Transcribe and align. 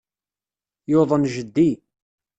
Yuḍen 0.91 1.23
jeddi. 1.33 1.69